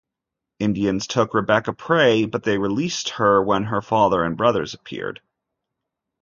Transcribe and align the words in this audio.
Indians 0.57 1.05
took 1.05 1.35
Rebecca 1.35 1.73
Prey, 1.73 2.25
but 2.25 2.41
they 2.41 2.57
released 2.57 3.09
her 3.09 3.39
when 3.43 3.65
her 3.65 3.83
father 3.83 4.23
and 4.23 4.35
brothers 4.35 4.73
appeared. 4.73 5.21